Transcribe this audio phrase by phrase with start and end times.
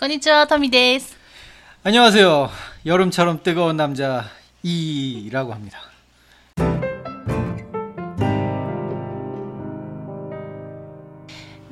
[0.00, 1.15] こんにちは、トミです。
[1.83, 2.49] 안녕하세요.
[2.85, 4.25] 여름처럼 뜨거운 남자
[4.63, 5.79] 이라고 합니다.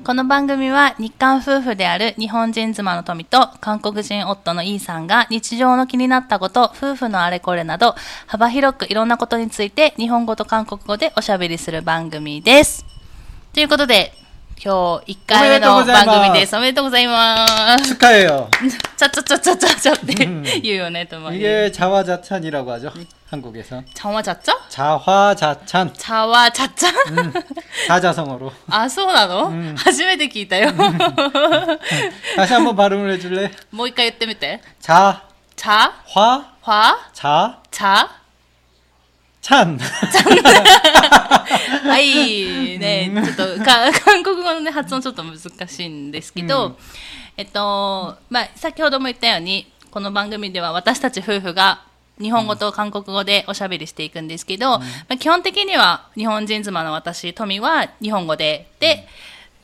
[0.03, 7.95] この番組は日韓夫婦である日本人妻の富と韓国人夫のイーさんが日常の気になったこと、夫婦のあれこれなど
[8.25, 12.85] 幅広くいろんなことについて日本語と韓国語でおしゃべりする番組です。
[13.53, 14.13] ということで、
[14.58, 16.56] 今日1回目の番組です。
[16.56, 17.46] おめでとうございま
[17.78, 17.94] す。
[17.94, 18.48] 축하해요.
[18.96, 20.14] ちゃちゃちゃちゃちゃちゃって
[20.62, 21.38] 言うよね、たまに。
[21.38, 22.92] 이게 자화자찬이라고 하죠.
[23.30, 23.82] 한국에서.
[23.94, 25.92] 茶わちゃっちゃ 자화자찬.
[25.98, 26.90] 茶わちゃっちゃ
[27.88, 28.52] 사자성어로.
[28.70, 30.72] あ、そうなの、初めて聞いたよ。
[32.36, 33.50] 다시 한번 발음을 해줄래?
[33.70, 34.62] もう一回言ってみて。
[34.80, 35.20] 자,
[35.56, 37.58] 茶 화, は 자,
[41.83, 46.75] はい、ね、ちょっとか、韓国語のね、発音ちょっと難しいんですけど、うん。
[47.35, 51.83] えっと、まあ、先ほども言ったように、この番組では私たち夫婦が
[52.21, 59.07] 日本語と韓国語でおしゃべりしていくんですけど、まあ、基本的には日本人妻の私、トミは日本語で、で、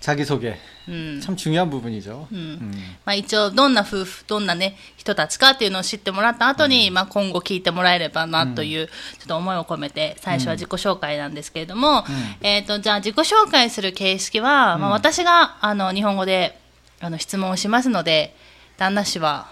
[0.00, 0.56] 자기소개.
[0.88, 1.20] ううん。
[1.20, 2.28] 참 중요한 부분이죠.
[2.30, 2.96] うん 음.
[3.04, 8.92] まあ、一応どんな夫婦どんな、ね、人たちかっていうのを知ってもらった後に、まあ、今後聞いてもらえればなという、ちょ
[9.24, 12.04] っと思いを込めて最初は自己紹介なんですけれども、
[12.40, 16.58] えー、とじゃあ自己紹介する形式は、まあ、私があの日本語で
[17.00, 18.34] あの質問をしますので
[18.76, 19.48] 旦那氏は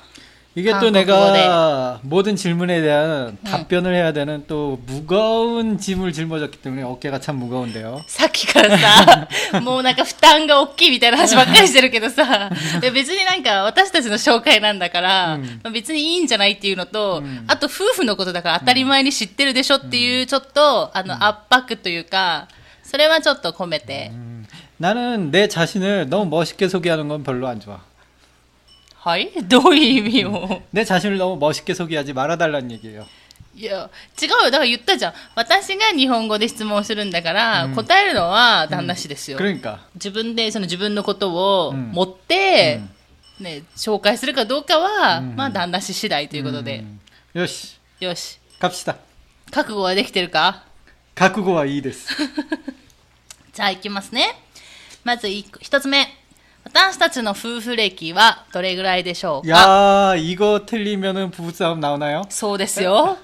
[0.56, 1.03] 이게 또 한국어네.
[1.03, 8.05] 내가 모든 질문에 대한 답변을 해야 되는 또 무거운 짐을 짊어졌기 때문에 어깨가 참 무거운데요.
[8.06, 9.28] さっきからさ
[9.61, 22.47] もうなんか負担が大きいみたいな話ばっかりしてるけどさいや別になんか私たちの紹介なんだから、うんまあ、別にいいんじゃないっていうのと、あと夫婦のことだから当たり前に知ってるでしょっていうちょっとあの圧迫というか
[22.84, 24.12] それはちょっと込めて、
[24.78, 27.81] 나는 내 자신을 너무 멋있게 소개하는 건 별로 안 좋아.
[28.99, 33.06] はいどういう意味を 내 자신을 너무 멋있게 소개하지 말아달라는 얘기예요.
[33.56, 33.89] いや
[34.21, 42.81] 違うよだから言ったじゃん私が日本語で質問するんだから、答えるのは旦那氏ですよ、 그러니까 自分でその自分のことをうん持って、
[43.39, 46.99] ね、紹介するかどうかは、まあ旦那氏次第ということで、 음,
[47.37, 48.97] 요시 よし 갑시다.
[49.53, 50.65] 覚悟はできてるか
[51.15, 52.09] 각국어와 이です.
[53.53, 54.34] じゃあいきますね
[55.05, 56.09] まず一個一つ目
[56.65, 62.22] 私たちの夫婦歴はどれぐらいでしょうか 야 이거 틀리면은 부부싸움 나오나요?
[62.31, 63.19] そうですよ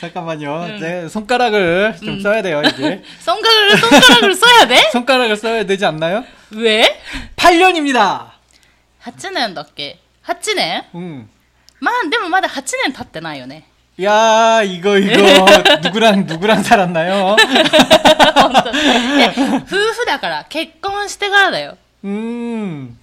[0.00, 0.78] 잠깐만요.
[0.80, 3.02] 네, 손가락을 좀 써야 돼요 이제.
[3.20, 6.24] そんからそんからるそやで 손가락을 써야 되지 않나요?
[6.52, 6.84] 上
[7.36, 8.26] 8년입니다.
[9.02, 11.28] 8年だっけ8年 응.
[11.80, 13.68] まあでもまだ8年経ってないよね
[14.02, 15.22] 야 이거 이거
[15.82, 17.36] 누구랑 누구랑 살았나요?
[18.34, 22.98] 本当いや夫婦だから結婚してからだよ 음.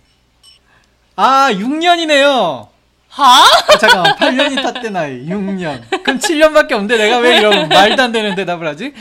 [1.16, 2.68] 아 6년이네요.
[3.10, 5.82] は 아, 잠깐만 8년이 탔대 나이 6년.
[6.04, 8.94] 그럼 7년밖에 없는데 내가 왜 이런 말도 안 되는 대답을 하지?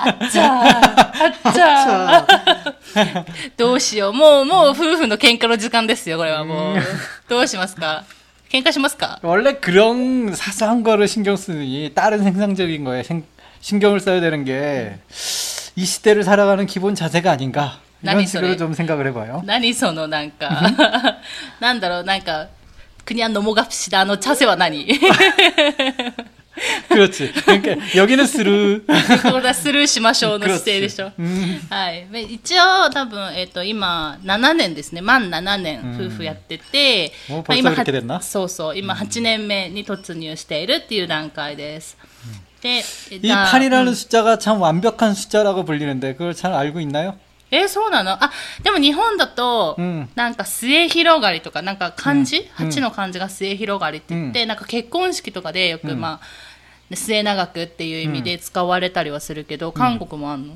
[0.00, 0.48] あっちゃー
[1.24, 3.24] あっちゃー
[3.56, 4.12] どうしよう。
[4.12, 6.76] もう、もう夫婦の喧嘩の時間ですよ、これはもう。
[7.28, 8.04] どうしますか
[8.53, 9.17] 깽까시마스까?
[9.23, 13.23] 원래 그런 사소한 거를 신경 쓰느니 다른 생산적인 거에 생,
[13.59, 14.97] 신경을 써야 되는 게
[15.75, 19.41] 이 시대를 살아가는 기본 자세가 아닌가 이런 식으로 좀 생각을 해봐요.
[19.43, 20.49] 나니 소노 난까
[21.59, 22.47] 난다로 난까
[23.03, 24.03] 그냥 넘어갑시다.
[24.05, 24.87] 너 자세와 나니.
[26.88, 27.32] 그렇지.
[27.32, 28.82] 그러니까 여기는 스루.
[29.30, 31.12] これはスルーしましょうの姿勢でしょ。
[31.18, 31.60] 음.
[31.70, 32.08] はい。
[32.10, 35.00] で一応、多分、えっ、と、今、7年ですね。
[35.00, 41.96] 満7年、うん夫婦やってて、おまあ今 벌써이렇게됐나 そうそう、今8年目に突入しているっていう段階です。
[42.60, 42.78] で、
[43.12, 47.14] 이 8이라는 숫자가 참 완벽한 숫자라고 불리는데 그걸 잘 알고 있나요?
[47.50, 48.30] えーそうなのあ、
[48.62, 56.26] でも日本だと、うんなんか末広がりとか、なんか漢字、うん八の漢字が末広がりって言って、なんか結婚式とかでよく、うんまあ、
[56.92, 60.54] 末永くっていう意味で使われたりはするけど、韓国もあんの、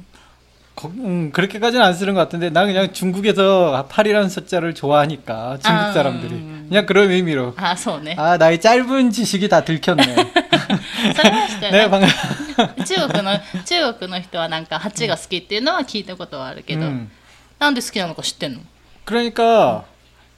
[0.75, 5.93] 거- 음, 그렇게까지는 안 쓰는 것 같은데 난 그냥 중국에서 8이라는 숫자를 좋아하니까 중국 아,
[5.93, 6.67] 사람들이 음.
[6.71, 8.15] 그냥 그런 의미로 あ、そうね。
[8.19, 10.03] 아 나의 짧은 지식이 다 들켰네
[11.15, 12.09] それは知ってる 네 방금
[12.87, 17.11] 中国の、中国の人はなんか8が好きっていうのは聞いたことはあるけど、 음.
[17.59, 18.61] なんで好きなのか知ってんの
[19.05, 19.85] 그러니까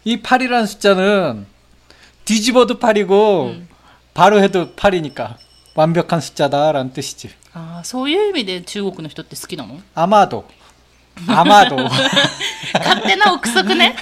[0.04, 1.46] 이 8이라는 숫자는
[2.24, 3.62] 뒤집어도 8이고
[4.14, 5.36] 바로 해도 8이니까
[5.74, 10.44] 완벽한 숫자다라는 뜻이지 あーそういう意味で中国の人って好きなの 아마도
[11.28, 13.94] 아마도 勝手な憶測ね。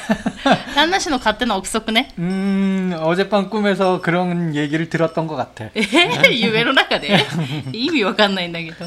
[0.74, 2.08] 旦那氏の勝手な憶測ね。
[2.18, 7.26] 음 어젯밤 꿈에서 그런 얘기를 들었던 것 같아 えー、夢の中で
[7.74, 8.86] 意味わかんないんだけど。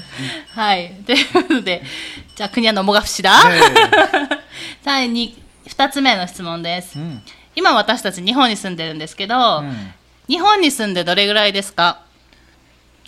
[0.56, 0.96] はい。
[1.06, 1.84] ということで、
[2.36, 3.32] じゃあ、国はのもがふしだ。
[3.44, 4.40] 네.
[4.84, 5.34] 第2、
[5.68, 6.98] 二つ目の質問です。
[6.98, 7.20] 음,
[7.56, 9.92] 今私たち日本に住んでるんですけど、 음.
[10.28, 12.00] 日本に住んでどれぐらいですか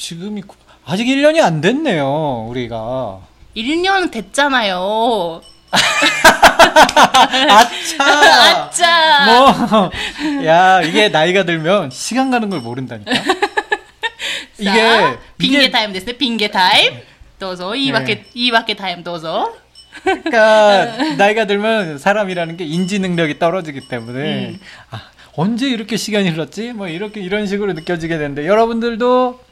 [0.03, 0.43] 지금이
[0.85, 3.21] 아직 1년이 안 됐네요, 우리가.
[3.57, 5.41] 1년 됐잖아요.
[7.49, 8.67] 아차!
[8.67, 9.25] 아차!
[9.27, 9.91] 뭐,
[10.45, 13.13] 야, 이게 나이가 들면 시간 가는 걸 모른다니까?
[14.59, 15.19] 이게.
[15.39, 15.71] 빙계 이게...
[15.71, 16.95] 타임 됐어요, 빙계 타임.
[17.39, 18.25] 도서, 이밖에, 네.
[18.35, 19.55] 이밖에 타임 도서.
[20.03, 24.61] 그러니까, 나이가 들면 사람이라는 게 인지 능력이 떨어지기 때문에, 음.
[24.91, 25.01] 아,
[25.37, 26.73] 언제 이렇게 시간이 흘렀지?
[26.73, 29.52] 뭐, 이렇게, 이런 식으로 느껴지게 되는데, 여러분들도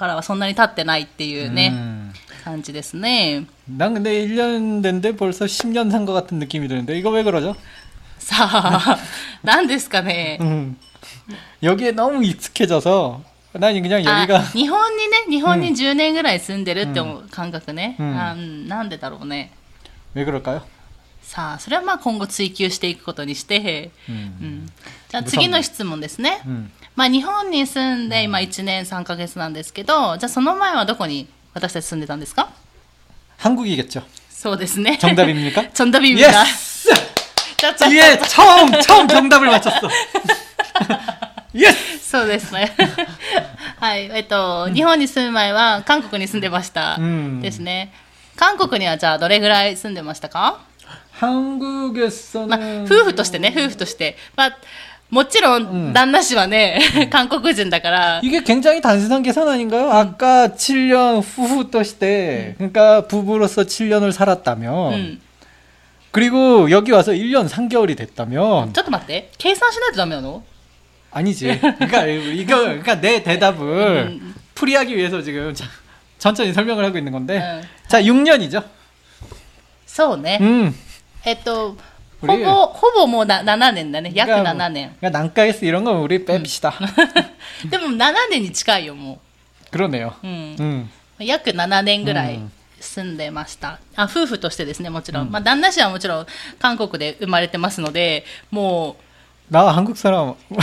[0.00, 2.12] からはそんなに経ってないっていうね、 음.
[2.44, 3.46] 感じですね。
[3.66, 7.56] 난 근데 1년 됐는데 벌써 10년 산 것 같은 느낌이 드는데 이거 왜 그러죠?
[8.18, 8.98] さあ、
[9.42, 10.38] 何ですかね。
[10.40, 10.76] 음.
[11.62, 13.22] 여기에 너무 익숙해져서
[13.54, 17.96] 난 그냥 あ 여기가 日本にね、日本に10年ぐらい住んでるって思う感覚ね。
[17.98, 19.50] うんあうんなんでだろうね。
[20.14, 20.62] 왜 그럴까요?
[21.22, 24.12] さあ、それはまあ今後追求していくことにして、 음.
[24.12, 24.66] うん、
[25.08, 26.40] じゃあ次の質問ですね。
[26.46, 26.70] 음.
[26.94, 32.50] まあ日本に住んで今1年3ヶ月なんですけど、じゃあその前はどこに私たち住んでたんですか
[33.40, 34.02] 한국이겠죠.
[34.30, 34.98] そうですね。
[35.00, 35.72] 정답입니까?
[35.72, 36.28] ちょんだびみが。
[36.44, 36.88] 예스!
[37.56, 39.88] ちょちょ 예, 처음 처음 정답을 맞췄어.
[41.54, 41.98] 예스!
[41.98, 42.72] そうですね。
[43.80, 44.10] はい。
[44.14, 46.96] えっと、日本に住む前は韓国に住んでました。
[46.98, 47.92] うんですね。
[48.36, 50.60] 韓国にはじゃあどれぐらい住んでましたか
[51.12, 54.16] 한국에서는 まあ、夫婦としてね、夫婦として。
[54.36, 54.56] まあ、
[55.08, 56.78] もちろん、旦那氏はね、
[57.10, 59.90] 韓国人だから、 이게 굉장히 단순한 계산 아닌가요?
[59.90, 65.20] 아까 7년 후후 또시대 그러니까 부부로서 7년을 살았다면 うん。
[66.12, 69.30] 그리고 여기 와서 1년 3개월이 됐다면 ちょっと待って。
[69.38, 70.42] 計算しないとダメなの
[71.12, 71.58] 아니지.
[71.60, 74.20] 그러니까 이거 그러니까 내 대답을
[74.54, 75.64] 풀이하기 위해서 지금 자-
[76.18, 77.62] 천천히 설명을 하고 있는 건데 응.
[77.88, 78.62] 자 6년이죠.
[79.90, 80.38] そうね。
[80.40, 80.74] 음.
[81.24, 81.76] えっと、
[82.20, 84.10] ほ 우리 ぼ、ほぼもうな7年だね。
[84.14, 84.92] 約 그러니까 7年。
[85.00, 86.72] 그러니까 난가에서 이런 건 우리 뺍시다.
[87.70, 89.18] でも7年に近いよ、も
[89.70, 90.14] 그러네요.
[90.22, 90.26] う。
[90.26, 90.56] うん。
[90.58, 90.90] 음.
[91.18, 93.78] 約7年ぐらいうん住んでました。
[93.96, 95.30] あ、夫婦としてですね、もちろん。
[95.30, 96.26] まあ、旦那氏はもちろん
[96.58, 98.96] 韓国で生まれてますので、も
[99.50, 100.56] 나 한국 사람 う、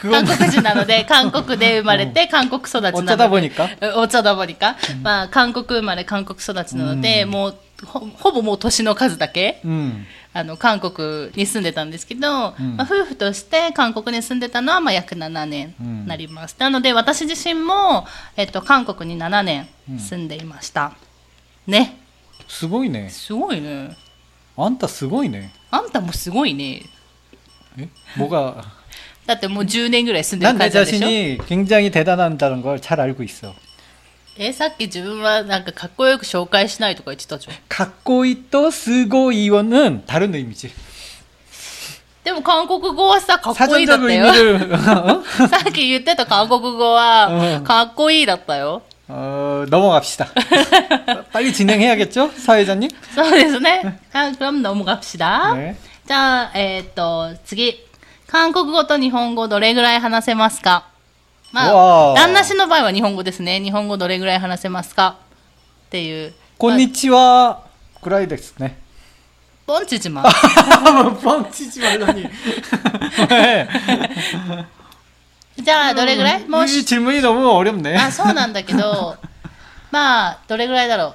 [0.00, 3.12] 그건 韓国人なので、韓国で生まれて、韓国育ちなので。
[3.12, 4.76] 어쩌다 보니까 うんお茶だぼりか。
[5.02, 10.04] まあ、韓国生まれ、韓国育ちなので、もう ほ、ほぼもう年の数だけ、 음.
[10.32, 16.54] あの、韓国に住んでたんですけど、うんまあ、夫婦として韓国に住んでたのは、まあ、約7年になります。
[16.58, 18.06] なので、私自身も、
[18.36, 19.68] えっと、韓国に7年
[19.98, 20.92] 住んでいました。
[21.66, 21.96] ね。
[22.48, 23.08] 스고이네.
[23.10, 23.96] すごいね。
[24.56, 25.50] 안타 스고이네.
[25.70, 26.82] あんたもすごいね。
[27.78, 27.88] 예?
[28.16, 28.64] 뭐가
[29.26, 33.54] だってもう10年ぐらい住んで 난 る 내 感じなんでしょ 자신이 굉장히 대단하다는 걸 잘 알고 있어.
[34.38, 37.56] え、さっき自分はなんかかっこよく紹介しないとか言ってたじゃん。
[37.68, 40.70] 갖고 있도 쓰고 이원은 다른 의미지.
[42.24, 44.26] でも韓国語はさ、かっこいいだっ 사전적 たよ。
[44.28, 45.22] 의미를 어?
[45.48, 48.82] さっ き言ってた韓国語はう、んかっこいいだったよ。
[49.08, 50.28] 어, 넘어갑시다.
[51.32, 52.88] 빨리 진행해야겠죠, 사회자님?
[53.14, 53.98] そうですね。
[54.12, 55.54] あ、그럼넘어갑시다。
[55.54, 55.74] 네.
[56.06, 57.74] じゃあ、えーっと、次。
[58.28, 60.86] 韓国語と日本語どれぐらい話せますか
[61.54, 63.60] まうわあ、ー旦那氏の場合は日本語ですね。
[63.60, 65.16] 日本語どれぐらい話せますか
[65.86, 66.32] っていう。
[66.58, 67.62] 곤니치와
[68.00, 68.76] 구라이 데스네.
[69.66, 70.22] 뻥치지 마.
[70.22, 72.28] 뻥치지 말라니.
[73.30, 73.68] 왜?
[75.62, 77.96] じゃあ、どれぐらいもう 이 질문이 너무 어렵네.
[77.96, 79.16] あ、そうなんだけど、
[79.90, 81.14] まあ、どれぐらいだろう。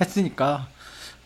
[0.00, 0.66] 했으니까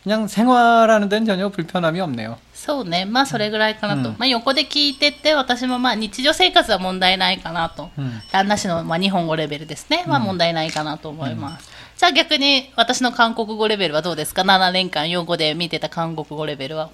[0.03, 2.37] 그냥 생활하는 데는 전혀 불편함이 없네요.
[2.59, 16.89] そうねまあそれぐらいかなと、うんまあ、横で聞いてて私もまあ日常生活は問題ないかなと、うん旦那氏のまあ日本語レベルですね、まあ、問題ないかなと思います、じゃあ逆に私の韓国語レベルはどうですか7年間用語で見てた韓国語レベルは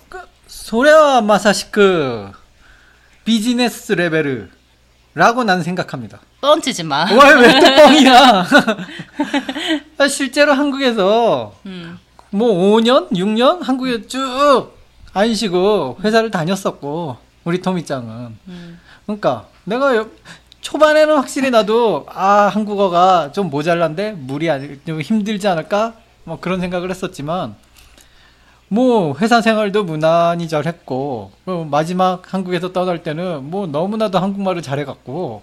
[0.48, 2.32] 소래와 마사시크
[3.26, 6.20] 비즈니스 레벨이라고 난 생각합니다.
[6.42, 8.46] ポンチジマ 왜왜 뚜껑이야?
[10.11, 11.99] 실제로 한국에서 음.
[12.31, 14.81] 뭐 5년, 6년 한국에 쭉
[15.13, 18.37] 안 쉬고 회사를 다녔었고 우리 토미짱은.
[18.49, 18.81] 음.
[19.07, 20.07] 그러니까 내가
[20.61, 27.57] 초반에는 확실히 나도 아 한국어가 좀 모자란데 무리 아니좀 힘들지 않을까 뭐 그런 생각을 했었지만
[28.69, 35.43] 뭐 회사 생활도 무난히 잘했고 어, 마지막 한국에서 떠날 때는 뭐 너무나도 한국말을 잘해갖고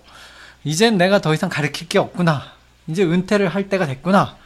[0.64, 2.44] 이젠 내가 더 이상 가르칠 게 없구나
[2.88, 4.38] 이제 은퇴를 할 때가 됐구나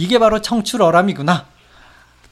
[0.00, 1.46] 이게 바로 청출어람이구나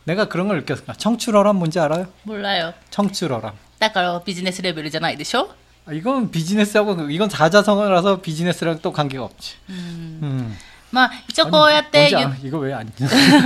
[0.04, 2.06] 내가 그런 걸 느꼈어 청출어람 뭔지 알아요?
[2.25, 5.49] 몰라요 청출어람 だからビジネスレベルじゃないでしょ
[5.87, 9.56] 아, 이건 비즈니스하고 이건 사자성어라서 비즈니스랑 또 관계가 없지.
[9.68, 9.76] うん
[10.23, 10.56] 음.
[10.90, 12.49] まあ一応こうやって言っ 뭔지 알아?
[12.49, 12.90] 이거 왜 안?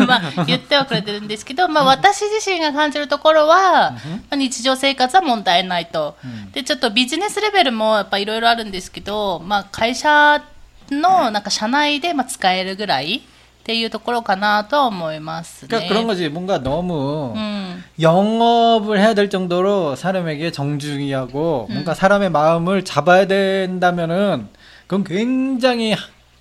[0.07, 3.99] まあ、言ってはくれてるんですけど、まあ、私自身が感じるところは、ま
[4.31, 10.43] あ日常生活は問題ないと、うんでちょっとビジネスレベルもやっぱいろいろあるんですけど、まあ、会社
[10.91, 13.23] のなんか社内でまあ使えるぐらい
[13.63, 15.69] っていうところかなとは思いますね。
[15.69, 16.29] 그러니까 그런 거지.
[16.31, 24.49] 뭔가 너무 うん、 영업을 해야 될 정도로 사람에게 정중히하고 뭔가 사람의 마음을 잡아야 된다면은
[24.87, 25.95] 그건 굉장히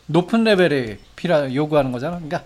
[0.06, 2.16] 높은 레벨이 필요 요구하는 거잖아.
[2.16, 2.44] 그러니까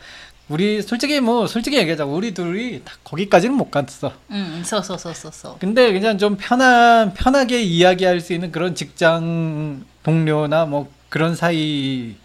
[0.50, 2.06] 우리 솔직히 뭐 솔직히 얘기하자.
[2.06, 4.12] 우리 둘이 다 거기까지는 못 갔어.
[4.32, 5.60] うん、そうそうそうそうそう。
[5.60, 12.16] 근데 그냥 좀 편한 편하게 이야기할 수 있는 그런 직장 동료나 뭐 그런 사이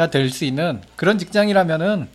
[0.00, 2.08] 가 될 수 있는 그런 직장이라면은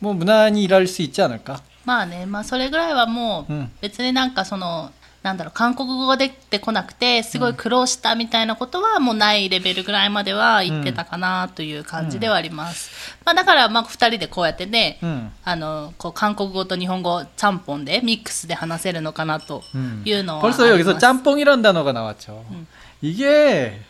[0.00, 1.60] 뭐 무난히 일할 수 있지 않을까?
[1.84, 4.90] まあね、まあ、それぐらいはもう、うん別になんかその、
[5.22, 12.90] なんだろう、韓国語ができてこなくて、すごい苦労したみたいなことはもうないレベルぐらいまでは言ってたかなという感じではあります。
[13.24, 15.30] まあ、だから、まあ、二人でこうやってね、 음.
[15.44, 20.02] あの、こう、韓国語と日本語、ちゃんぽんで、ミックスで話せるのかなと 음.
[20.04, 20.62] いうのはあります。
[20.62, 22.44] 벌써 여기서 짬뽕이란 단어가 나왔죠.
[23.02, 23.80] 이게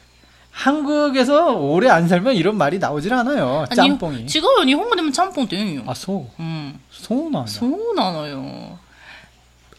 [0.58, 3.66] 한국에서 오래 안 살면 이런 말이 나오질 않아요.
[3.68, 4.26] あに 짬뽕이.
[4.26, 5.82] 違うよ、日本語でもちゃんぽんって言うんよ。
[5.86, 6.26] 아, 소.
[6.38, 6.78] うん。
[6.92, 7.44] 소나.
[7.46, 8.78] そうなのよ。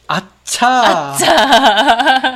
[0.07, 1.17] 아차.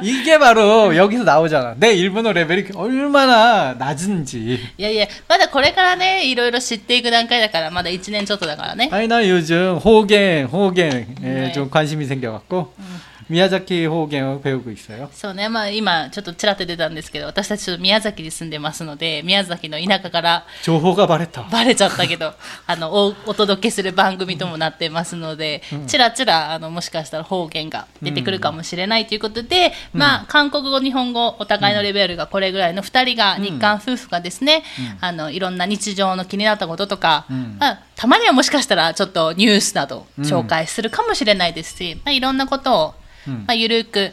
[0.01, 1.75] 이게 바로 여기서 나오잖아.
[1.77, 4.58] 내 일본어 레벨이 얼마나 낮은지.
[4.77, 8.89] いやいや、まだこれからね、いろいろ知っていく段階だから、まだ1年ちょっとだからね。
[8.91, 11.51] 아니 나 요즘 호갱 호갱에 네.
[11.51, 12.84] 좀 관심이 생겨갖고 미
[13.28, 15.09] 宮崎方言をペグ行したよ。
[15.12, 21.43] そうね、まあ今ちょっとちらっと出たんですけど、私たち宮崎に住んでますので、宮崎の田舎から情報がバレた。
[21.45, 22.35] バレちゃったけど、
[22.66, 37.26] あのおお届けする番組ともなってますので、ちらちらあのもしかしたら方言が出てくるかもしれないということで、うん、まあ韓国語日本語お互いのレベルがこれぐらいの2人が、日韓夫婦がですね、うん、あのいろんな日常の気になったこととか、
[37.59, 42.95] まあ、たまにはもしかしたらちょっとニュースなど紹介するかもしれないですし、まあいろんなことを
[43.26, 44.12] まあ、ゆるく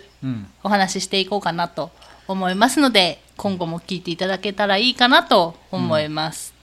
[0.64, 1.92] お話ししていこうかなと
[2.28, 6.54] 思いますので、今後も聞いていただけたらいいかなと思います。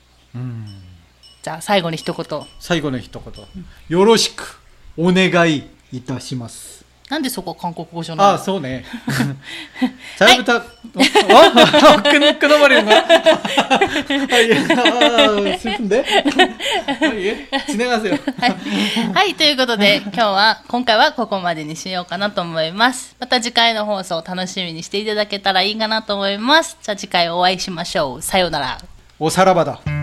[1.42, 2.40] じゃあ最後に一言。
[2.60, 3.44] 最後の一言。
[3.88, 4.60] よろしく
[4.96, 6.84] お願いいたします。
[7.09, 8.83] なんでそこ韓国語じゃない 아, 소네.
[10.17, 10.63] 잘 부탁.
[10.63, 10.99] 어?
[10.99, 12.01] 어?
[12.01, 13.05] 끊, 끊어버리는 거야?
[13.05, 13.09] 아,
[14.41, 15.53] 예.
[15.53, 16.05] 아, 슬픈데?
[17.01, 17.47] 아, 예.
[17.67, 18.17] 진행하세요.
[18.39, 18.55] はい、
[19.13, 28.77] はい、ということで今日は今回はここまでにしようかなと思いますまた次回の放送を楽しみにしていただけたらいいかなと思いますじゃあ次回お会いしましょうさようなら
[29.19, 29.96] 오사라바다.